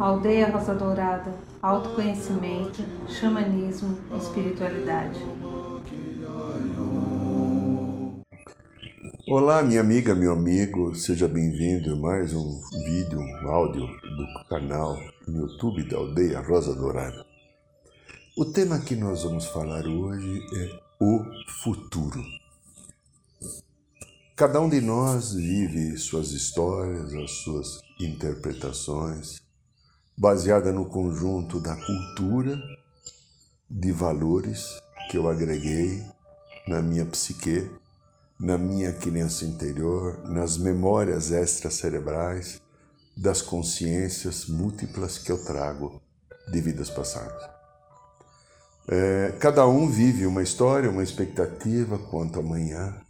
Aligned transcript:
Aldeia 0.00 0.50
Rosa 0.50 0.74
Dourada, 0.74 1.34
autoconhecimento, 1.60 2.82
xamanismo, 3.08 3.98
espiritualidade. 4.16 5.20
Olá, 9.28 9.62
minha 9.62 9.82
amiga, 9.82 10.14
meu 10.14 10.32
amigo, 10.32 10.94
seja 10.94 11.28
bem-vindo 11.28 11.92
a 11.92 11.96
mais 11.96 12.32
um 12.32 12.60
vídeo, 12.86 13.20
um 13.20 13.48
áudio 13.48 13.86
do 13.86 14.48
canal 14.48 14.96
no 15.28 15.42
YouTube 15.42 15.86
da 15.90 15.98
Aldeia 15.98 16.40
Rosa 16.40 16.74
Dourada. 16.74 17.22
O 18.34 18.46
tema 18.46 18.78
que 18.78 18.96
nós 18.96 19.24
vamos 19.24 19.44
falar 19.48 19.86
hoje 19.86 20.42
é 20.56 20.80
o 20.98 21.22
futuro. 21.62 22.43
Cada 24.36 24.60
um 24.60 24.68
de 24.68 24.80
nós 24.80 25.32
vive 25.32 25.96
suas 25.96 26.32
histórias, 26.32 27.14
as 27.14 27.30
suas 27.30 27.80
interpretações, 28.00 29.40
baseada 30.18 30.72
no 30.72 30.86
conjunto 30.86 31.60
da 31.60 31.76
cultura, 31.76 32.58
de 33.70 33.92
valores 33.92 34.76
que 35.08 35.16
eu 35.16 35.28
agreguei 35.28 36.04
na 36.66 36.82
minha 36.82 37.06
psique, 37.06 37.70
na 38.36 38.58
minha 38.58 38.92
criança 38.92 39.44
interior, 39.44 40.28
nas 40.28 40.58
memórias 40.58 41.30
extracerebrais, 41.30 42.60
das 43.16 43.40
consciências 43.40 44.46
múltiplas 44.46 45.16
que 45.16 45.30
eu 45.30 45.44
trago 45.44 46.02
de 46.50 46.60
vidas 46.60 46.90
passadas. 46.90 47.48
É, 48.88 49.32
cada 49.38 49.64
um 49.68 49.88
vive 49.88 50.26
uma 50.26 50.42
história, 50.42 50.90
uma 50.90 51.04
expectativa 51.04 51.96
quanto 51.96 52.40
amanhã, 52.40 53.03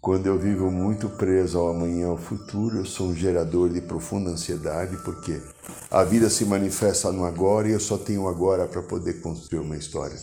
quando 0.00 0.26
eu 0.26 0.38
vivo 0.38 0.70
muito 0.70 1.08
preso 1.08 1.58
ao 1.58 1.70
amanhã, 1.70 2.08
ao 2.08 2.16
futuro, 2.16 2.78
eu 2.78 2.84
sou 2.84 3.08
um 3.08 3.14
gerador 3.14 3.68
de 3.68 3.80
profunda 3.80 4.30
ansiedade, 4.30 4.96
porque 4.98 5.40
a 5.90 6.04
vida 6.04 6.30
se 6.30 6.44
manifesta 6.44 7.10
no 7.10 7.24
agora 7.24 7.68
e 7.68 7.72
eu 7.72 7.80
só 7.80 7.98
tenho 7.98 8.28
agora 8.28 8.66
para 8.66 8.80
poder 8.80 9.20
construir 9.20 9.60
uma 9.60 9.76
história. 9.76 10.16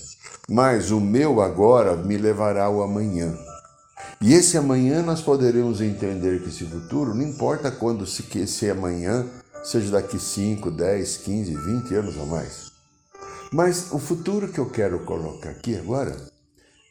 Mas 0.49 0.91
o 0.91 1.01
meu 1.01 1.41
agora 1.41 1.95
me 1.95 2.17
levará 2.17 2.65
ao 2.65 2.81
amanhã. 2.81 3.37
E 4.21 4.33
esse 4.33 4.57
amanhã 4.57 5.03
nós 5.03 5.21
poderemos 5.21 5.81
entender 5.81 6.41
que 6.41 6.49
esse 6.49 6.63
futuro, 6.65 7.13
não 7.13 7.21
importa 7.21 7.69
quando 7.69 8.05
se 8.05 8.23
que 8.23 8.39
esse 8.39 8.69
amanhã 8.69 9.25
seja 9.63 9.91
daqui 9.91 10.17
5, 10.17 10.71
10, 10.71 11.17
15, 11.17 11.53
20 11.53 11.95
anos 11.95 12.17
ou 12.17 12.25
mais. 12.25 12.71
Mas 13.51 13.91
o 13.91 13.99
futuro 13.99 14.47
que 14.47 14.59
eu 14.59 14.69
quero 14.69 14.99
colocar 14.99 15.49
aqui 15.49 15.77
agora 15.77 16.15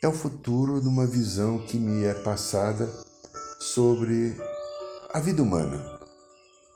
é 0.04 0.08
o 0.08 0.12
futuro 0.12 0.82
de 0.82 0.86
uma 0.86 1.06
visão 1.06 1.58
que 1.58 1.78
me 1.78 2.04
é 2.04 2.12
passada 2.12 2.86
sobre 3.58 4.36
a 5.14 5.18
vida 5.18 5.42
humana. 5.42 5.98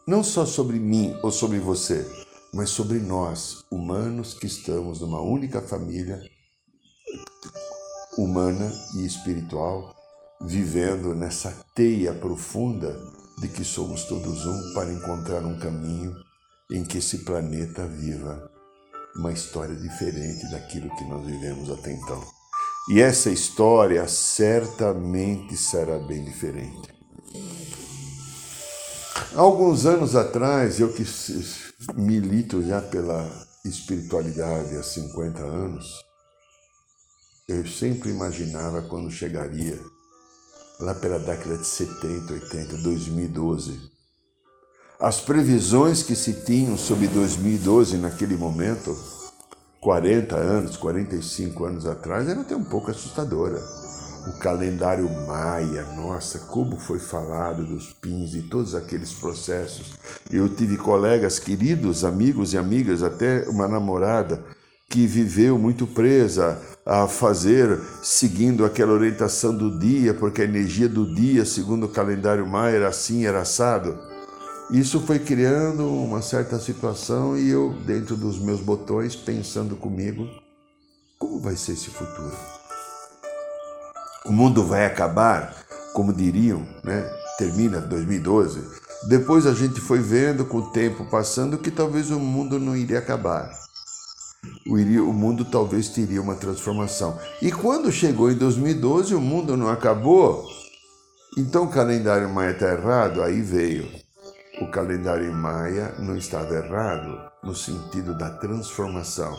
Não 0.06 0.24
só 0.24 0.46
sobre 0.46 0.78
mim 0.78 1.14
ou 1.22 1.30
sobre 1.30 1.58
você, 1.58 2.10
mas 2.54 2.70
sobre 2.70 2.98
nós, 2.98 3.66
humanos 3.70 4.32
que 4.32 4.46
estamos 4.46 5.02
numa 5.02 5.20
única 5.20 5.60
família 5.60 6.18
humana 8.16 8.72
e 8.96 9.04
espiritual, 9.04 9.94
vivendo 10.40 11.14
nessa 11.14 11.54
teia 11.74 12.14
profunda 12.14 12.98
de 13.42 13.48
que 13.48 13.62
somos 13.62 14.04
todos 14.04 14.46
um 14.46 14.72
para 14.72 14.90
encontrar 14.90 15.44
um 15.44 15.58
caminho 15.58 16.14
em 16.72 16.82
que 16.82 16.96
esse 16.96 17.18
planeta 17.18 17.86
viva 17.86 18.50
uma 19.16 19.32
história 19.32 19.76
diferente 19.76 20.50
daquilo 20.50 20.88
que 20.96 21.04
nós 21.04 21.26
vivemos 21.26 21.70
até 21.70 21.92
então. 21.92 22.37
E 22.90 23.00
essa 23.00 23.30
história 23.30 24.08
certamente 24.08 25.54
será 25.58 25.98
bem 25.98 26.24
diferente. 26.24 26.88
Há 29.34 29.40
alguns 29.40 29.84
anos 29.84 30.16
atrás, 30.16 30.80
eu 30.80 30.90
que 30.90 31.04
milito 31.94 32.62
já 32.62 32.80
pela 32.80 33.30
espiritualidade 33.62 34.74
há 34.74 34.82
50 34.82 35.42
anos, 35.42 36.02
eu 37.46 37.66
sempre 37.66 38.08
imaginava 38.08 38.80
quando 38.80 39.10
chegaria 39.10 39.78
lá 40.80 40.94
pela 40.94 41.18
década 41.18 41.58
de 41.58 41.66
70, 41.66 42.32
80, 42.32 42.76
2012. 42.78 43.78
As 44.98 45.20
previsões 45.20 46.02
que 46.02 46.16
se 46.16 46.32
tinham 46.44 46.78
sobre 46.78 47.06
2012 47.08 47.98
naquele 47.98 48.36
momento 48.36 48.96
40 49.80 50.36
anos, 50.36 50.76
45 50.76 51.64
anos 51.64 51.86
atrás, 51.86 52.28
era 52.28 52.40
até 52.40 52.56
um 52.56 52.64
pouco 52.64 52.90
assustadora. 52.90 53.58
O 54.26 54.38
calendário 54.40 55.08
maia, 55.26 55.84
nossa, 55.96 56.40
como 56.40 56.76
foi 56.76 56.98
falado 56.98 57.64
dos 57.64 57.92
pins 57.92 58.34
e 58.34 58.42
todos 58.42 58.74
aqueles 58.74 59.12
processos. 59.12 59.94
Eu 60.30 60.48
tive 60.48 60.76
colegas 60.76 61.38
queridos, 61.38 62.04
amigos 62.04 62.52
e 62.52 62.58
amigas, 62.58 63.02
até 63.02 63.48
uma 63.48 63.68
namorada 63.68 64.42
que 64.90 65.06
viveu 65.06 65.58
muito 65.58 65.86
presa 65.86 66.60
a 66.84 67.06
fazer 67.06 67.78
seguindo 68.02 68.64
aquela 68.64 68.92
orientação 68.92 69.54
do 69.54 69.78
dia, 69.78 70.12
porque 70.12 70.42
a 70.42 70.46
energia 70.46 70.88
do 70.88 71.14
dia, 71.14 71.44
segundo 71.44 71.84
o 71.84 71.90
calendário 71.90 72.46
maia, 72.46 72.76
era 72.76 72.88
assim, 72.88 73.26
era 73.26 73.42
assado. 73.42 73.98
Isso 74.70 75.00
foi 75.00 75.18
criando 75.18 75.88
uma 75.88 76.20
certa 76.20 76.58
situação 76.58 77.38
e 77.38 77.48
eu, 77.48 77.72
dentro 77.86 78.14
dos 78.14 78.38
meus 78.38 78.60
botões, 78.60 79.16
pensando 79.16 79.74
comigo: 79.76 80.28
como 81.18 81.40
vai 81.40 81.56
ser 81.56 81.72
esse 81.72 81.88
futuro? 81.88 82.36
O 84.26 84.32
mundo 84.32 84.62
vai 84.66 84.84
acabar, 84.84 85.56
como 85.94 86.12
diriam, 86.12 86.66
né? 86.84 87.10
termina 87.38 87.80
2012. 87.80 88.62
Depois 89.08 89.46
a 89.46 89.54
gente 89.54 89.80
foi 89.80 90.00
vendo 90.00 90.44
com 90.44 90.58
o 90.58 90.70
tempo 90.70 91.06
passando 91.06 91.56
que 91.56 91.70
talvez 91.70 92.10
o 92.10 92.20
mundo 92.20 92.58
não 92.58 92.76
iria 92.76 92.98
acabar. 92.98 93.50
O, 94.66 95.12
mundo 95.14 95.46
talvez 95.46 95.88
teria 95.88 96.20
uma 96.20 96.34
transformação. 96.34 97.18
E 97.40 97.50
quando 97.50 97.90
chegou 97.90 98.30
em 98.30 98.34
2012, 98.34 99.14
o 99.14 99.20
mundo 99.20 99.56
não 99.56 99.70
acabou. 99.70 100.44
Então 101.38 101.64
o 101.64 101.70
calendário 101.70 102.28
maia 102.28 102.50
está 102.50 102.70
errado, 102.70 103.22
aí 103.22 103.40
veio 103.40 104.07
o 104.60 104.66
calendário 104.68 105.32
maia 105.32 105.94
não 105.98 106.16
estava 106.16 106.54
errado 106.54 107.20
no 107.42 107.54
sentido 107.54 108.14
da 108.14 108.30
transformação, 108.30 109.36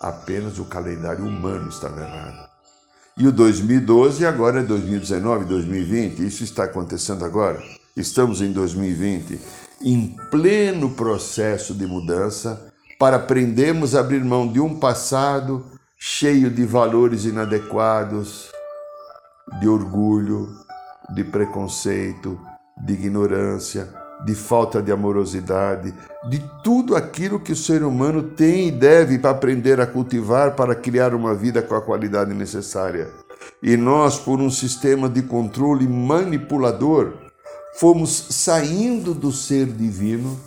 apenas 0.00 0.58
o 0.58 0.64
calendário 0.64 1.24
humano 1.24 1.68
estava 1.68 2.00
errado. 2.00 2.48
E 3.16 3.26
o 3.26 3.32
2012 3.32 4.24
agora 4.24 4.60
é 4.60 4.62
2019, 4.62 5.44
2020, 5.46 6.24
isso 6.24 6.44
está 6.44 6.64
acontecendo 6.64 7.24
agora. 7.24 7.60
Estamos 7.96 8.40
em 8.40 8.52
2020, 8.52 9.40
em 9.82 10.16
pleno 10.30 10.90
processo 10.90 11.74
de 11.74 11.86
mudança, 11.86 12.70
para 12.98 13.16
aprendermos 13.16 13.94
a 13.94 14.00
abrir 14.00 14.22
mão 14.22 14.46
de 14.46 14.60
um 14.60 14.78
passado 14.78 15.66
cheio 15.96 16.50
de 16.50 16.64
valores 16.64 17.24
inadequados, 17.24 18.50
de 19.60 19.68
orgulho, 19.68 20.48
de 21.12 21.24
preconceito, 21.24 22.38
de 22.84 22.92
ignorância, 22.92 23.92
de 24.24 24.34
falta 24.34 24.82
de 24.82 24.90
amorosidade, 24.90 25.94
de 26.28 26.42
tudo 26.62 26.96
aquilo 26.96 27.38
que 27.38 27.52
o 27.52 27.56
ser 27.56 27.82
humano 27.82 28.22
tem 28.22 28.68
e 28.68 28.72
deve 28.72 29.18
para 29.18 29.30
aprender 29.30 29.80
a 29.80 29.86
cultivar 29.86 30.56
para 30.56 30.74
criar 30.74 31.14
uma 31.14 31.34
vida 31.34 31.62
com 31.62 31.74
a 31.74 31.82
qualidade 31.82 32.34
necessária. 32.34 33.08
E 33.62 33.76
nós, 33.76 34.18
por 34.18 34.40
um 34.40 34.50
sistema 34.50 35.08
de 35.08 35.22
controle 35.22 35.86
manipulador, 35.86 37.14
fomos 37.74 38.10
saindo 38.10 39.14
do 39.14 39.30
ser 39.30 39.66
divino 39.66 40.38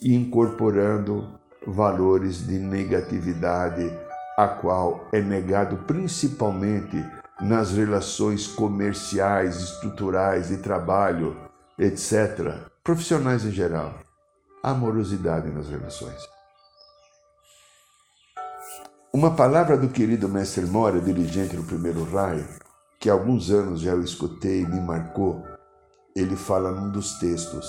e 0.00 0.14
incorporando 0.14 1.26
valores 1.66 2.46
de 2.46 2.58
negatividade, 2.58 3.90
a 4.36 4.46
qual 4.46 5.08
é 5.12 5.20
negado 5.20 5.78
principalmente 5.86 7.02
nas 7.40 7.72
relações 7.72 8.46
comerciais, 8.46 9.56
estruturais, 9.56 10.48
de 10.48 10.58
trabalho, 10.58 11.36
etc 11.78 12.73
profissionais 12.84 13.46
em 13.46 13.50
geral, 13.50 13.98
amorosidade 14.62 15.50
nas 15.50 15.70
relações. 15.70 16.20
Uma 19.10 19.34
palavra 19.34 19.78
do 19.78 19.88
querido 19.88 20.28
mestre 20.28 20.66
Moria, 20.66 21.00
dirigente 21.00 21.56
do 21.56 21.62
primeiro 21.62 22.04
raio, 22.04 22.46
que 23.00 23.08
há 23.08 23.14
alguns 23.14 23.50
anos 23.50 23.80
já 23.80 23.92
eu 23.92 24.02
escutei 24.02 24.60
e 24.60 24.66
me 24.66 24.80
marcou, 24.82 25.42
ele 26.14 26.36
fala 26.36 26.72
num 26.72 26.90
dos 26.90 27.18
textos. 27.18 27.66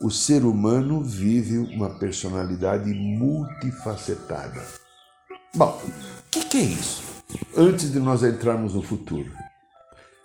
O 0.00 0.12
ser 0.12 0.44
humano 0.44 1.02
vive 1.02 1.58
uma 1.58 1.98
personalidade 1.98 2.94
multifacetada. 2.94 4.64
Bom, 5.56 5.76
o 5.76 6.30
que, 6.30 6.44
que 6.44 6.58
é 6.58 6.62
isso? 6.62 7.02
Antes 7.56 7.90
de 7.90 7.98
nós 7.98 8.22
entrarmos 8.22 8.74
no 8.74 8.82
futuro. 8.82 9.47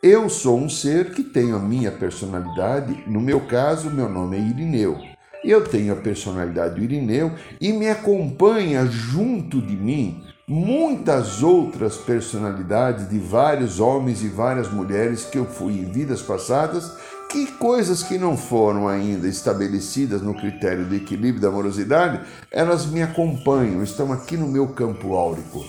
Eu 0.04 0.28
sou 0.28 0.60
um 0.60 0.68
ser 0.68 1.12
que 1.12 1.24
tenho 1.24 1.56
a 1.56 1.60
minha 1.60 1.90
personalidade, 1.90 3.06
no 3.08 3.22
meu 3.22 3.40
caso, 3.40 3.90
meu 3.90 4.10
nome 4.10 4.36
é 4.36 4.42
Irineu. 4.42 4.98
Eu 5.46 5.64
tenho 5.64 5.94
a 5.94 5.96
personalidade 5.96 6.76
do 6.76 6.84
Irineu 6.84 7.32
e 7.62 7.72
me 7.72 7.88
acompanha 7.88 8.86
junto 8.86 9.62
de 9.62 9.78
mim 9.78 10.22
muitas 10.46 11.42
outras 11.42 11.96
personalidades 11.96 13.10
de 13.10 13.18
vários 13.18 13.80
homens 13.80 14.22
e 14.22 14.28
várias 14.28 14.70
mulheres 14.70 15.24
que 15.24 15.38
eu 15.38 15.46
fui 15.46 15.80
em 15.80 15.90
vidas 15.90 16.22
passadas 16.22 16.98
que 17.30 17.48
coisas 17.54 18.04
que 18.04 18.18
não 18.18 18.36
foram 18.36 18.90
ainda 18.90 19.26
estabelecidas 19.26 20.22
no 20.22 20.34
critério 20.34 20.84
do 20.84 20.96
equilíbrio 20.96 21.42
da 21.42 21.48
amorosidade, 21.48 22.20
elas 22.52 22.86
me 22.86 23.02
acompanham, 23.02 23.82
estão 23.82 24.12
aqui 24.12 24.36
no 24.36 24.50
meu 24.50 24.68
campo 24.68 25.16
áurico, 25.16 25.64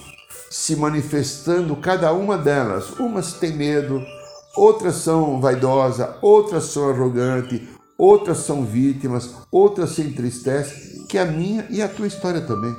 se 0.50 0.74
manifestando 0.74 1.76
cada 1.76 2.12
uma 2.12 2.36
delas. 2.36 2.90
Umas 2.98 3.32
têm 3.34 3.52
medo, 3.52 4.04
outras 4.56 4.96
são 4.96 5.40
vaidosas, 5.40 6.08
outras 6.22 6.64
são 6.64 6.88
arrogantes, 6.88 7.60
outras 7.98 8.38
são 8.38 8.64
vítimas, 8.64 9.30
outras 9.50 9.90
se 9.90 10.02
entristecem, 10.02 11.06
que 11.06 11.18
é 11.18 11.22
a 11.22 11.26
minha 11.26 11.66
e 11.70 11.82
a 11.82 11.88
tua 11.88 12.06
história 12.06 12.40
também. 12.40 12.74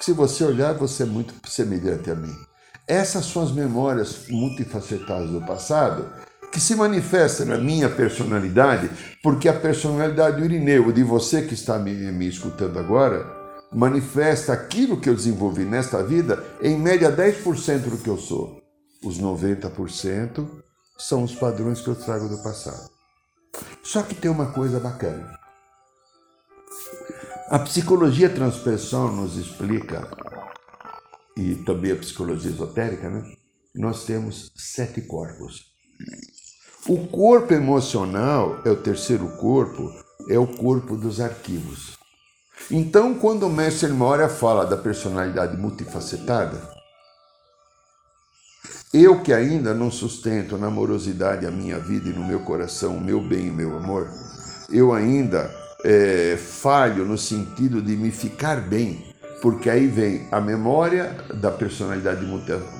Se 0.00 0.12
você 0.12 0.44
olhar, 0.44 0.74
você 0.74 1.04
é 1.04 1.06
muito 1.06 1.34
semelhante 1.48 2.10
a 2.10 2.14
mim. 2.14 2.34
Essas 2.86 3.26
são 3.26 3.42
as 3.42 3.52
memórias 3.52 4.26
multifacetadas 4.28 5.30
do 5.30 5.40
passado 5.40 6.06
que 6.52 6.60
se 6.60 6.74
manifesta 6.74 7.44
na 7.44 7.58
minha 7.58 7.88
personalidade, 7.88 8.88
porque 9.22 9.48
a 9.48 9.52
personalidade 9.52 10.38
do 10.38 10.44
Irineu, 10.44 10.92
de 10.92 11.02
você 11.02 11.42
que 11.42 11.54
está 11.54 11.78
me, 11.78 11.92
me 11.92 12.28
escutando 12.28 12.78
agora, 12.78 13.26
manifesta 13.72 14.52
aquilo 14.52 14.98
que 14.98 15.08
eu 15.08 15.14
desenvolvi 15.14 15.64
nesta 15.64 16.02
vida, 16.02 16.42
em 16.62 16.78
média 16.78 17.10
10% 17.10 17.90
do 17.90 17.98
que 17.98 18.08
eu 18.08 18.16
sou. 18.16 18.62
Os 19.04 19.20
90% 19.20 20.46
são 20.96 21.22
os 21.22 21.34
padrões 21.34 21.80
que 21.80 21.88
eu 21.88 21.96
trago 21.96 22.28
do 22.28 22.42
passado. 22.42 22.90
Só 23.82 24.02
que 24.02 24.14
tem 24.14 24.30
uma 24.30 24.52
coisa 24.52 24.80
bacana. 24.80 25.38
A 27.48 27.58
psicologia 27.60 28.28
transpessoal 28.28 29.12
nos 29.12 29.36
explica, 29.36 30.10
e 31.36 31.54
também 31.54 31.92
a 31.92 31.96
psicologia 31.96 32.50
esotérica, 32.50 33.08
né? 33.08 33.22
Nós 33.74 34.04
temos 34.04 34.50
sete 34.56 35.02
corpos. 35.02 35.66
O 36.88 37.06
corpo 37.06 37.52
emocional 37.52 38.60
é 38.64 38.70
o 38.70 38.82
terceiro 38.82 39.28
corpo, 39.36 39.92
é 40.28 40.38
o 40.38 40.46
corpo 40.46 40.96
dos 40.96 41.20
arquivos. 41.20 41.96
Então, 42.70 43.14
quando 43.14 43.46
o 43.46 43.50
mestre 43.50 43.92
Moria 43.92 44.28
fala 44.28 44.64
da 44.64 44.76
personalidade 44.76 45.56
multifacetada, 45.56 46.75
eu 48.92 49.20
que 49.20 49.32
ainda 49.32 49.74
não 49.74 49.90
sustento 49.90 50.56
na 50.56 50.68
amorosidade 50.68 51.46
a 51.46 51.50
minha 51.50 51.78
vida 51.78 52.08
e 52.08 52.12
no 52.12 52.24
meu 52.24 52.40
coração 52.40 52.96
o 52.96 53.00
meu 53.00 53.20
bem 53.20 53.46
e 53.46 53.50
o 53.50 53.54
meu 53.54 53.76
amor, 53.76 54.08
eu 54.70 54.92
ainda 54.92 55.50
é, 55.84 56.36
falho 56.36 57.04
no 57.04 57.18
sentido 57.18 57.82
de 57.82 57.96
me 57.96 58.10
ficar 58.10 58.60
bem, 58.60 59.04
porque 59.42 59.68
aí 59.68 59.86
vem 59.86 60.26
a 60.30 60.40
memória 60.40 61.16
da 61.34 61.50
personalidade 61.50 62.24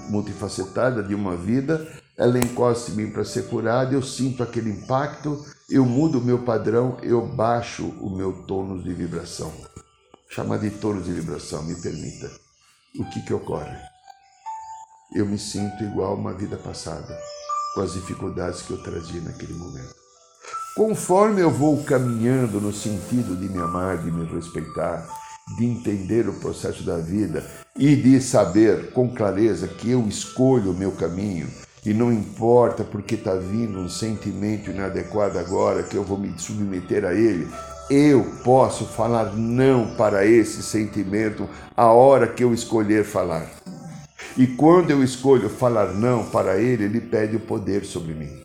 multifacetada 0.08 1.02
de 1.02 1.14
uma 1.14 1.36
vida, 1.36 1.86
ela 2.16 2.38
encosta 2.38 2.90
em 2.90 2.94
mim 2.94 3.10
para 3.10 3.24
ser 3.24 3.48
curada, 3.48 3.94
eu 3.94 4.02
sinto 4.02 4.42
aquele 4.42 4.70
impacto, 4.70 5.44
eu 5.68 5.84
mudo 5.84 6.18
o 6.18 6.24
meu 6.24 6.38
padrão, 6.38 6.96
eu 7.02 7.26
baixo 7.26 7.84
o 8.00 8.08
meu 8.08 8.32
tônus 8.44 8.82
de 8.84 8.94
vibração. 8.94 9.52
Chamar 10.30 10.58
de 10.58 10.70
tônus 10.70 11.04
de 11.04 11.12
vibração, 11.12 11.62
me 11.62 11.74
permita. 11.80 12.30
O 12.98 13.04
que, 13.10 13.22
que 13.22 13.34
ocorre? 13.34 13.76
Eu 15.14 15.26
me 15.26 15.38
sinto 15.38 15.82
igual 15.84 16.12
a 16.12 16.16
uma 16.16 16.32
vida 16.32 16.56
passada, 16.56 17.16
com 17.74 17.80
as 17.80 17.92
dificuldades 17.92 18.62
que 18.62 18.72
eu 18.72 18.82
trazia 18.82 19.20
naquele 19.20 19.54
momento. 19.54 19.94
Conforme 20.76 21.40
eu 21.40 21.50
vou 21.50 21.82
caminhando 21.84 22.60
no 22.60 22.72
sentido 22.72 23.36
de 23.36 23.48
me 23.48 23.58
amar, 23.58 23.98
de 23.98 24.10
me 24.10 24.26
respeitar, 24.26 25.08
de 25.56 25.64
entender 25.64 26.28
o 26.28 26.34
processo 26.34 26.82
da 26.82 26.98
vida 26.98 27.44
e 27.78 27.94
de 27.96 28.20
saber 28.20 28.92
com 28.92 29.08
clareza 29.08 29.68
que 29.68 29.90
eu 29.90 30.06
escolho 30.06 30.72
o 30.72 30.74
meu 30.74 30.92
caminho 30.92 31.48
e 31.86 31.94
não 31.94 32.12
importa 32.12 32.82
porque 32.82 33.14
está 33.14 33.36
vindo 33.36 33.78
um 33.78 33.88
sentimento 33.88 34.70
inadequado 34.70 35.38
agora 35.38 35.84
que 35.84 35.96
eu 35.96 36.02
vou 36.02 36.18
me 36.18 36.36
submeter 36.36 37.04
a 37.04 37.14
ele, 37.14 37.48
eu 37.88 38.26
posso 38.42 38.84
falar 38.84 39.32
não 39.36 39.94
para 39.94 40.26
esse 40.26 40.64
sentimento 40.64 41.48
a 41.76 41.92
hora 41.92 42.26
que 42.26 42.42
eu 42.42 42.52
escolher 42.52 43.04
falar. 43.04 43.48
E 44.38 44.46
quando 44.46 44.90
eu 44.90 45.02
escolho 45.02 45.48
falar 45.48 45.94
não 45.94 46.28
para 46.28 46.60
ele, 46.60 46.84
ele 46.84 47.00
pede 47.00 47.36
o 47.36 47.40
poder 47.40 47.86
sobre 47.86 48.12
mim. 48.12 48.44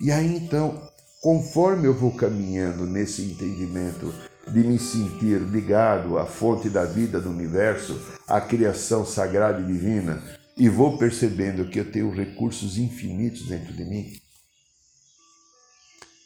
E 0.00 0.12
aí 0.12 0.36
então, 0.36 0.80
conforme 1.20 1.88
eu 1.88 1.94
vou 1.94 2.12
caminhando 2.12 2.86
nesse 2.86 3.22
entendimento 3.22 4.14
de 4.46 4.60
me 4.60 4.78
sentir 4.78 5.40
ligado 5.40 6.16
à 6.16 6.26
fonte 6.26 6.68
da 6.68 6.84
vida 6.84 7.20
do 7.20 7.30
universo, 7.30 8.00
à 8.28 8.40
criação 8.40 9.04
sagrada 9.04 9.60
e 9.60 9.66
divina, 9.66 10.22
e 10.56 10.68
vou 10.68 10.96
percebendo 10.96 11.68
que 11.68 11.80
eu 11.80 11.90
tenho 11.90 12.10
recursos 12.10 12.78
infinitos 12.78 13.46
dentro 13.46 13.72
de 13.72 13.84
mim, 13.84 14.12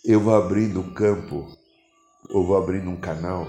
eu 0.04 0.20
vou 0.20 0.34
abrindo 0.34 0.92
campo, 0.94 1.46
ou 2.30 2.46
vou 2.46 2.56
abrindo 2.56 2.90
um 2.90 2.96
canal 2.96 3.46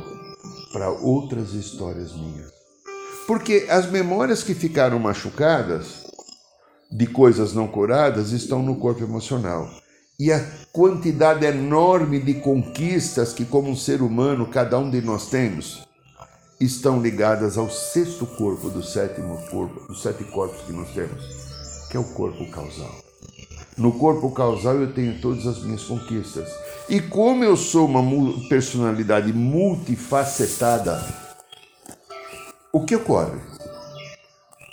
para 0.72 0.90
outras 0.90 1.54
histórias 1.54 2.14
minhas. 2.14 2.57
Porque 3.28 3.68
as 3.70 3.92
memórias 3.92 4.42
que 4.42 4.56
ficaram 4.56 4.98
machucadas 4.98 6.06
de 6.90 7.06
coisas 7.06 7.54
não 7.54 7.68
curadas 7.68 8.32
estão 8.32 8.64
no 8.64 8.78
corpo 8.78 9.04
emocional. 9.04 9.70
E 10.18 10.32
a 10.32 10.44
quantidade 10.72 11.46
enorme 11.46 12.20
de 12.22 12.36
conquistas 12.36 13.34
que, 13.34 13.44
como 13.44 13.70
um 13.70 13.76
ser 13.76 14.02
humano, 14.02 14.48
cada 14.48 14.80
um 14.80 14.90
de 14.90 15.02
nós 15.02 15.30
temos, 15.30 15.86
estão 16.60 17.02
ligadas 17.02 17.58
ao 17.58 17.70
sexto 17.70 18.26
corpo 18.26 18.70
do 18.70 18.82
sétimo 18.82 19.38
corpo, 19.52 19.88
dos 19.88 20.02
sete 20.02 20.24
corpos 20.24 20.62
que 20.62 20.72
nós 20.72 20.90
temos, 20.92 21.22
que 21.92 21.98
é 21.98 22.00
o 22.00 22.14
corpo 22.14 22.50
causal. 22.50 22.96
No 23.78 23.92
corpo 24.00 24.32
causal 24.32 24.76
eu 24.76 24.94
tenho 24.94 25.20
todas 25.22 25.46
as 25.46 25.62
minhas 25.62 25.84
conquistas. 25.84 26.50
E 26.90 27.02
como 27.02 27.44
eu 27.44 27.58
sou 27.58 27.86
uma 27.86 28.02
personalidade 28.48 29.34
multifacetada, 29.34 31.27
o 32.72 32.86
que 32.86 32.96
ocorre? 32.96 33.40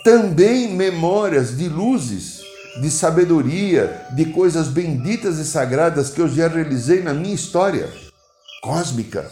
Também 0.05 0.75
memórias 0.75 1.57
de 1.57 1.69
luzes, 1.69 2.43
de 2.81 2.91
sabedoria, 2.91 4.07
de 4.15 4.27
coisas 4.27 4.69
benditas 4.69 5.39
e 5.39 5.45
sagradas 5.45 6.11
que 6.11 6.21
eu 6.21 6.29
já 6.29 6.49
realizei 6.49 7.03
na 7.03 7.15
minha 7.15 7.35
história 7.35 7.89
cósmica, 8.63 9.31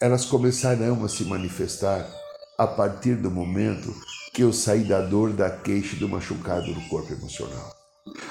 elas 0.00 0.24
começarão 0.24 1.04
a 1.04 1.08
se 1.08 1.24
manifestar 1.24 2.06
a 2.58 2.66
partir 2.66 3.14
do 3.14 3.30
momento 3.30 3.94
que 4.34 4.42
eu 4.42 4.52
saí 4.52 4.84
da 4.84 5.00
dor, 5.00 5.32
da 5.32 5.48
queixa 5.48 5.96
do 5.96 6.08
machucado 6.08 6.72
do 6.72 6.80
corpo 6.88 7.12
emocional. 7.12 7.74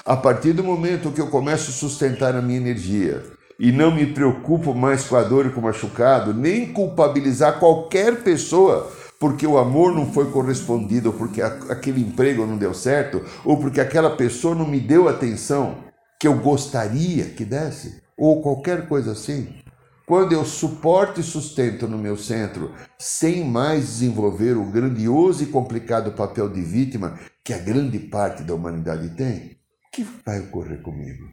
A 0.05 0.15
partir 0.15 0.53
do 0.53 0.63
momento 0.63 1.11
que 1.11 1.19
eu 1.19 1.29
começo 1.29 1.71
a 1.71 1.73
sustentar 1.73 2.35
a 2.35 2.41
minha 2.41 2.59
energia 2.59 3.23
e 3.59 3.71
não 3.71 3.93
me 3.93 4.05
preocupo 4.05 4.73
mais 4.73 5.05
com 5.05 5.15
a 5.15 5.23
dor 5.23 5.47
e 5.47 5.49
com 5.49 5.61
o 5.61 5.63
machucado, 5.63 6.33
nem 6.33 6.71
culpabilizar 6.71 7.59
qualquer 7.59 8.23
pessoa 8.23 8.91
porque 9.25 9.47
o 9.47 9.57
amor 9.57 9.91
não 9.91 10.13
foi 10.13 10.29
correspondido, 10.29 11.09
ou 11.09 11.15
porque 11.17 11.41
aquele 11.41 11.99
emprego 11.99 12.45
não 12.45 12.59
deu 12.59 12.75
certo, 12.75 13.25
ou 13.43 13.57
porque 13.57 13.81
aquela 13.81 14.15
pessoa 14.15 14.53
não 14.53 14.67
me 14.67 14.79
deu 14.79 15.07
a 15.07 15.11
atenção 15.13 15.83
que 16.19 16.27
eu 16.27 16.37
gostaria 16.37 17.25
que 17.29 17.43
desse, 17.43 18.03
ou 18.15 18.43
qualquer 18.43 18.87
coisa 18.87 19.13
assim. 19.13 19.63
Quando 20.05 20.33
eu 20.33 20.45
suporto 20.45 21.19
e 21.19 21.23
sustento 21.23 21.87
no 21.87 21.97
meu 21.97 22.15
centro, 22.15 22.71
sem 22.99 23.43
mais 23.43 23.85
desenvolver 23.85 24.55
o 24.57 24.69
grandioso 24.69 25.41
e 25.41 25.47
complicado 25.47 26.11
papel 26.11 26.47
de 26.47 26.61
vítima 26.61 27.17
que 27.43 27.51
a 27.51 27.57
grande 27.57 27.97
parte 27.97 28.43
da 28.43 28.53
humanidade 28.53 29.09
tem, 29.15 29.57
o 29.87 29.91
que 29.91 30.05
vai 30.23 30.39
ocorrer 30.39 30.83
comigo? 30.83 31.25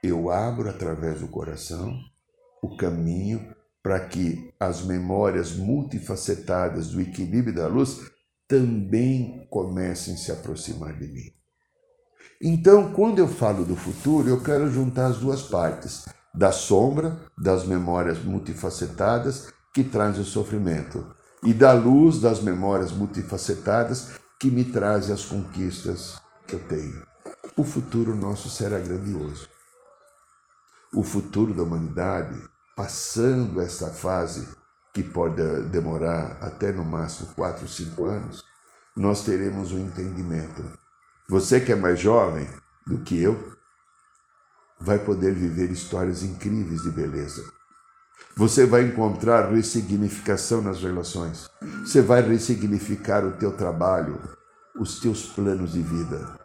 Eu 0.00 0.30
abro 0.30 0.70
através 0.70 1.18
do 1.18 1.26
coração 1.26 1.92
o 2.62 2.76
caminho 2.76 3.55
para 3.86 4.00
que 4.00 4.52
as 4.58 4.82
memórias 4.82 5.52
multifacetadas 5.52 6.88
do 6.88 7.00
equilíbrio 7.00 7.54
da 7.54 7.68
luz 7.68 8.00
também 8.48 9.46
comecem 9.48 10.14
a 10.14 10.16
se 10.16 10.32
aproximar 10.32 10.98
de 10.98 11.06
mim. 11.06 11.30
Então, 12.42 12.92
quando 12.92 13.20
eu 13.20 13.28
falo 13.28 13.64
do 13.64 13.76
futuro, 13.76 14.28
eu 14.28 14.42
quero 14.42 14.68
juntar 14.68 15.06
as 15.06 15.18
duas 15.18 15.42
partes, 15.42 16.04
da 16.34 16.50
sombra, 16.50 17.16
das 17.38 17.64
memórias 17.64 18.18
multifacetadas 18.18 19.52
que 19.72 19.84
trazem 19.84 20.22
o 20.22 20.24
sofrimento, 20.24 21.06
e 21.44 21.54
da 21.54 21.72
luz 21.72 22.20
das 22.20 22.42
memórias 22.42 22.90
multifacetadas 22.90 24.14
que 24.40 24.50
me 24.50 24.64
trazem 24.64 25.14
as 25.14 25.24
conquistas 25.24 26.20
que 26.44 26.56
eu 26.56 26.60
tenho. 26.66 27.06
O 27.56 27.62
futuro 27.62 28.16
nosso 28.16 28.50
será 28.50 28.80
grandioso. 28.80 29.48
O 30.92 31.04
futuro 31.04 31.54
da 31.54 31.62
humanidade 31.62 32.36
passando 32.76 33.62
essa 33.62 33.88
fase, 33.88 34.46
que 34.92 35.02
pode 35.02 35.42
demorar 35.70 36.38
até 36.42 36.70
no 36.70 36.84
máximo 36.84 37.34
4, 37.34 37.66
5 37.66 38.04
anos, 38.04 38.44
nós 38.94 39.24
teremos 39.24 39.72
um 39.72 39.78
entendimento. 39.78 40.62
Você 41.28 41.58
que 41.60 41.72
é 41.72 41.74
mais 41.74 41.98
jovem 41.98 42.46
do 42.86 42.98
que 42.98 43.20
eu, 43.20 43.52
vai 44.78 44.98
poder 44.98 45.32
viver 45.32 45.70
histórias 45.70 46.22
incríveis 46.22 46.82
de 46.82 46.90
beleza. 46.90 47.42
Você 48.36 48.66
vai 48.66 48.82
encontrar 48.82 49.50
ressignificação 49.50 50.60
nas 50.60 50.82
relações. 50.82 51.48
Você 51.80 52.02
vai 52.02 52.20
ressignificar 52.20 53.24
o 53.24 53.32
teu 53.32 53.52
trabalho, 53.52 54.20
os 54.78 55.00
teus 55.00 55.26
planos 55.26 55.72
de 55.72 55.80
vida. 55.80 56.38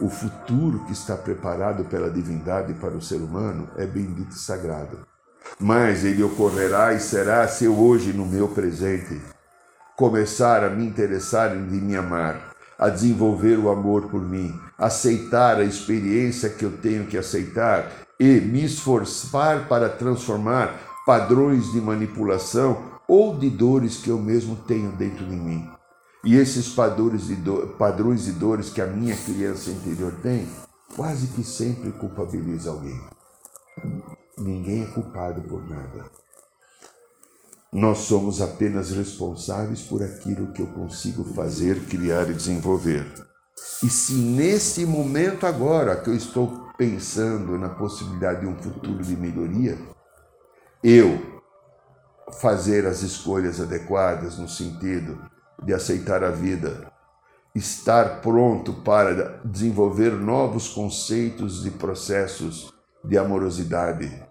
O 0.00 0.08
futuro 0.08 0.84
que 0.86 0.92
está 0.92 1.16
preparado 1.16 1.84
pela 1.84 2.10
divindade 2.10 2.72
para 2.74 2.96
o 2.96 3.02
ser 3.02 3.16
humano 3.16 3.70
é 3.76 3.86
bendito 3.86 4.32
e 4.32 4.38
sagrado. 4.38 5.13
Mas 5.58 6.04
ele 6.04 6.22
ocorrerá 6.22 6.92
e 6.92 7.00
será 7.00 7.46
se 7.48 7.64
eu 7.64 7.78
hoje, 7.78 8.12
no 8.12 8.26
meu 8.26 8.48
presente, 8.48 9.20
começar 9.96 10.64
a 10.64 10.70
me 10.70 10.84
interessar 10.84 11.56
em 11.56 11.60
me 11.60 11.96
amar, 11.96 12.54
a 12.78 12.88
desenvolver 12.88 13.58
o 13.58 13.70
amor 13.70 14.08
por 14.08 14.20
mim, 14.20 14.52
aceitar 14.76 15.58
a 15.58 15.64
experiência 15.64 16.48
que 16.48 16.64
eu 16.64 16.72
tenho 16.78 17.06
que 17.06 17.16
aceitar 17.16 17.90
e 18.18 18.40
me 18.40 18.64
esforçar 18.64 19.68
para 19.68 19.88
transformar 19.88 20.74
padrões 21.06 21.72
de 21.72 21.80
manipulação 21.80 22.94
ou 23.06 23.36
de 23.36 23.50
dores 23.50 23.98
que 23.98 24.08
eu 24.08 24.18
mesmo 24.18 24.56
tenho 24.66 24.90
dentro 24.92 25.24
de 25.24 25.36
mim. 25.36 25.68
E 26.24 26.36
esses 26.36 26.68
padrões 26.70 27.26
de, 27.26 27.36
do, 27.36 27.68
padrões 27.78 28.24
de 28.24 28.32
dores 28.32 28.70
que 28.70 28.80
a 28.80 28.86
minha 28.86 29.14
criança 29.14 29.70
interior 29.70 30.12
tem, 30.22 30.48
quase 30.96 31.26
que 31.28 31.44
sempre 31.44 31.92
culpabiliza 31.92 32.70
alguém. 32.70 32.98
Ninguém 34.44 34.82
é 34.82 34.86
culpado 34.88 35.40
por 35.40 35.66
nada. 35.66 36.04
Nós 37.72 38.00
somos 38.00 38.42
apenas 38.42 38.90
responsáveis 38.90 39.80
por 39.80 40.02
aquilo 40.02 40.52
que 40.52 40.60
eu 40.60 40.66
consigo 40.66 41.24
fazer, 41.32 41.86
criar 41.86 42.28
e 42.28 42.34
desenvolver. 42.34 43.06
E 43.82 43.88
se 43.88 44.12
nesse 44.12 44.84
momento 44.84 45.46
agora 45.46 45.96
que 45.96 46.10
eu 46.10 46.14
estou 46.14 46.68
pensando 46.76 47.56
na 47.56 47.70
possibilidade 47.70 48.40
de 48.40 48.46
um 48.46 48.54
futuro 48.54 49.02
de 49.02 49.16
melhoria, 49.16 49.78
eu 50.82 51.40
fazer 52.38 52.84
as 52.84 53.00
escolhas 53.00 53.62
adequadas 53.62 54.36
no 54.36 54.46
sentido 54.46 55.24
de 55.62 55.72
aceitar 55.72 56.22
a 56.22 56.30
vida, 56.30 56.92
estar 57.54 58.20
pronto 58.20 58.74
para 58.74 59.40
desenvolver 59.42 60.10
novos 60.10 60.68
conceitos 60.68 61.64
e 61.64 61.70
processos 61.70 62.74
de 63.02 63.18
amorosidade, 63.18 64.23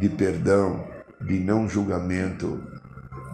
de 0.00 0.08
perdão, 0.08 0.84
de 1.20 1.38
não 1.38 1.68
julgamento, 1.68 2.60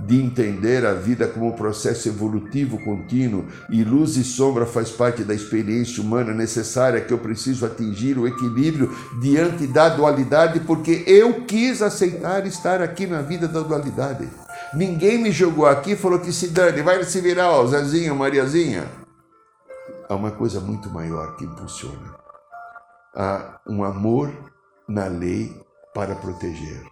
de 0.07 0.21
entender 0.21 0.85
a 0.85 0.95
vida 0.95 1.29
como 1.29 1.49
um 1.49 1.53
processo 1.53 2.09
evolutivo 2.09 2.83
contínuo 2.85 3.47
e 3.71 3.85
luz 3.85 4.17
e 4.17 4.25
sombra 4.25 4.67
faz 4.67 4.91
parte 4.91 5.23
da 5.23 5.33
experiência 5.33 6.03
humana 6.03 6.35
necessária 6.35 7.01
que 7.01 7.13
eu 7.13 7.19
preciso 7.19 7.65
atingir 7.65 8.19
o 8.19 8.27
equilíbrio 8.27 8.93
diante 9.21 9.67
da 9.67 9.89
dualidade 9.89 10.61
porque 10.61 11.05
eu 11.07 11.45
quis 11.45 11.83
aceitar 11.83 12.45
estar 12.47 12.83
aqui 12.83 13.07
na 13.07 13.23
vida 13.23 13.47
da 13.47 13.61
dualidade. 13.61 14.29
Ninguém 14.75 15.19
me 15.19 15.31
jogou 15.31 15.67
aqui 15.67 15.93
e 15.93 15.97
falou 15.97 16.19
que 16.19 16.33
se 16.33 16.49
dane, 16.49 16.83
vai 16.83 17.03
se 17.05 17.21
virar, 17.21 17.51
ó, 17.51 17.67
Zezinho, 17.67 18.17
Mariazinha. 18.17 18.87
Há 20.09 20.15
uma 20.15 20.31
coisa 20.31 20.61
muito 20.61 20.91
maior 20.91 21.37
que 21.37 21.45
impulsiona. 21.45 22.17
Há 23.15 23.61
um 23.69 23.85
amor 23.85 24.33
na 24.89 25.07
lei 25.07 25.62
para 25.95 26.15
proteger. 26.15 26.83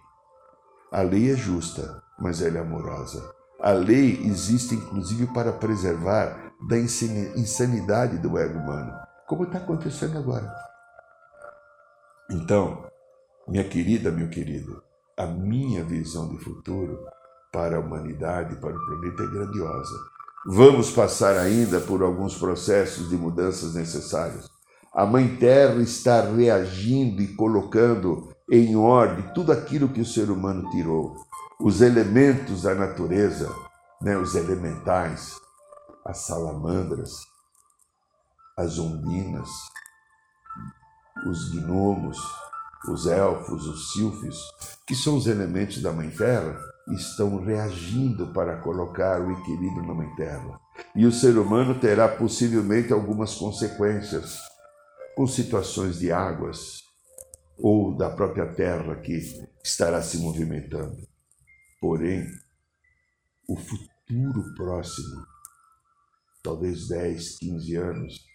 A 0.91 1.01
lei 1.01 1.31
é 1.31 1.35
justa, 1.35 2.03
mas 2.19 2.41
ela 2.41 2.57
é 2.57 2.61
amorosa. 2.61 3.33
A 3.59 3.71
lei 3.71 4.19
existe 4.23 4.75
inclusive 4.75 5.27
para 5.27 5.51
preservar 5.53 6.51
da 6.67 6.77
insanidade 6.77 8.17
do 8.17 8.37
ego 8.37 8.59
humano, 8.59 8.93
como 9.27 9.43
está 9.43 9.57
acontecendo 9.57 10.17
agora. 10.17 10.53
Então, 12.29 12.85
minha 13.47 13.63
querida, 13.63 14.11
meu 14.11 14.29
querido, 14.29 14.83
a 15.17 15.25
minha 15.25 15.83
visão 15.83 16.29
de 16.29 16.37
futuro 16.37 16.99
para 17.51 17.77
a 17.77 17.79
humanidade, 17.79 18.55
para 18.55 18.75
o 18.75 18.85
planeta 18.85 19.23
é 19.23 19.27
grandiosa. 19.27 19.99
Vamos 20.45 20.91
passar 20.91 21.37
ainda 21.37 21.79
por 21.79 22.01
alguns 22.01 22.37
processos 22.37 23.09
de 23.09 23.15
mudanças 23.15 23.75
necessários. 23.75 24.49
A 24.93 25.05
Mãe 25.05 25.35
Terra 25.35 25.81
está 25.81 26.21
reagindo 26.21 27.21
e 27.21 27.35
colocando 27.35 28.30
em 28.51 28.75
ordem 28.75 29.33
tudo 29.33 29.53
aquilo 29.53 29.87
que 29.87 30.01
o 30.01 30.05
ser 30.05 30.29
humano 30.29 30.69
tirou. 30.71 31.15
Os 31.57 31.79
elementos 31.79 32.63
da 32.63 32.75
natureza, 32.75 33.49
né, 34.01 34.17
os 34.17 34.35
elementais, 34.35 35.39
as 36.05 36.25
salamandras, 36.25 37.11
as 38.57 38.77
ondinas, 38.77 39.49
os 41.25 41.49
gnomos, 41.51 42.17
os 42.89 43.07
elfos, 43.07 43.65
os 43.67 43.93
silfos, 43.93 44.37
que 44.85 44.95
são 44.95 45.15
os 45.15 45.27
elementos 45.27 45.81
da 45.81 45.93
Mãe 45.93 46.09
Terra, 46.09 46.59
estão 46.89 47.41
reagindo 47.41 48.33
para 48.33 48.57
colocar 48.57 49.21
o 49.21 49.31
equilíbrio 49.31 49.85
na 49.85 49.93
Mãe 49.93 50.13
Terra. 50.15 50.59
E 50.95 51.05
o 51.05 51.11
ser 51.11 51.37
humano 51.37 51.79
terá 51.79 52.09
possivelmente 52.09 52.91
algumas 52.91 53.35
consequências 53.35 54.37
com 55.15 55.27
situações 55.27 55.99
de 55.99 56.11
águas, 56.11 56.90
ou 57.61 57.95
da 57.95 58.09
própria 58.09 58.47
terra 58.53 58.95
que 58.95 59.19
estará 59.63 60.01
se 60.01 60.17
movimentando. 60.17 60.97
Porém, 61.79 62.25
o 63.47 63.55
futuro 63.55 64.53
próximo, 64.55 65.25
talvez 66.43 66.87
10, 66.87 67.37
15 67.39 67.75
anos, 67.75 68.31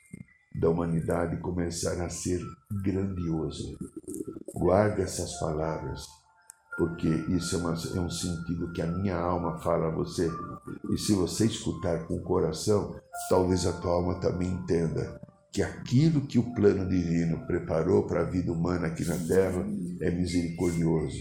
da 0.60 0.70
humanidade 0.70 1.38
começará 1.40 2.06
a 2.06 2.10
ser 2.10 2.40
grandioso. 2.82 3.76
Guarde 4.54 5.02
essas 5.02 5.38
palavras, 5.38 6.06
porque 6.78 7.08
isso 7.08 7.56
é, 7.56 7.58
uma, 7.58 7.74
é, 7.74 8.00
um 8.00 8.10
sentido 8.10 8.72
que 8.72 8.80
a 8.80 8.86
minha 8.86 9.16
alma 9.16 9.58
fala 9.58 9.88
a 9.88 9.94
você. 9.94 10.30
E 10.90 10.98
se 10.98 11.14
você 11.14 11.46
escutar 11.46 12.06
com 12.06 12.16
o 12.16 12.22
coração, 12.22 12.98
talvez 13.28 13.66
a 13.66 13.72
tua 13.80 13.92
alma 13.92 14.20
também 14.20 14.48
entenda 14.48 15.20
que 15.56 15.62
aquilo 15.62 16.20
que 16.20 16.38
o 16.38 16.54
plano 16.54 16.86
divino 16.86 17.46
preparou 17.46 18.02
para 18.02 18.20
a 18.20 18.24
vida 18.24 18.52
humana 18.52 18.88
aqui 18.88 19.06
na 19.06 19.16
Terra 19.16 19.66
é 20.02 20.10
misericordioso, 20.10 21.16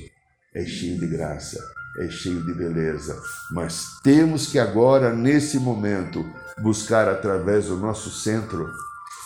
é 0.53 0.65
cheio 0.65 0.99
de 0.99 1.07
graça, 1.07 1.57
é 1.99 2.09
cheio 2.09 2.45
de 2.45 2.53
beleza. 2.53 3.17
Mas 3.51 3.97
temos 4.03 4.47
que 4.47 4.59
agora, 4.59 5.15
nesse 5.15 5.57
momento, 5.57 6.25
buscar 6.61 7.07
através 7.07 7.67
do 7.67 7.77
nosso 7.77 8.09
centro, 8.11 8.69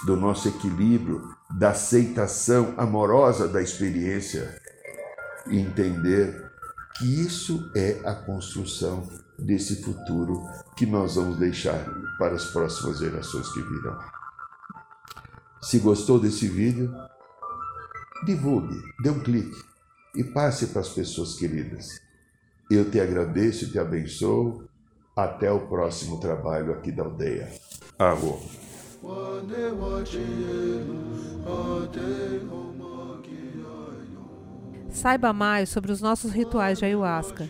do 0.06 0.16
nosso 0.16 0.48
equilíbrio, 0.48 1.28
da 1.58 1.72
aceitação 1.72 2.76
amorosa 2.78 3.48
da 3.48 3.64
experiência, 3.64 4.62
entender 5.48 6.52
que 7.00 7.20
isso 7.20 7.72
é 7.74 8.00
a 8.06 8.14
construção 8.14 9.10
desse 9.40 9.82
futuro 9.82 10.44
que 10.78 10.86
nós 10.86 11.16
vamos 11.16 11.40
deixar 11.40 11.84
para 12.20 12.36
as 12.36 12.46
próximas 12.52 13.00
gerações 13.00 13.50
que 13.52 13.62
virão. 13.64 14.19
Se 15.62 15.80
gostou 15.80 16.20
desse 16.20 16.48
vídeo, 16.48 16.94
divulgue, 18.26 18.76
dê 19.02 19.10
um 19.10 19.20
clique 19.20 19.58
e 20.16 20.24
passe 20.24 20.68
para 20.68 20.82
as 20.82 20.90
pessoas 20.90 21.36
queridas. 21.36 22.02
Eu 22.72 22.90
te 22.90 23.00
agradeço 23.00 23.66
e 23.66 23.72
te 23.72 23.80
abençoo. 23.80 24.68
Até 25.16 25.52
o 25.52 25.68
próximo 25.68 26.18
trabalho 26.20 26.72
aqui 26.72 26.94
da 26.94 27.04
aldeia. 27.04 27.52
Arro. 27.98 28.42
Saiba 34.90 35.34
mais 35.34 35.70
sobre 35.70 35.92
os 35.92 36.00
nossos 36.00 36.32
rituais 36.32 36.80
de 36.80 36.86
ayahuasca 36.86 37.50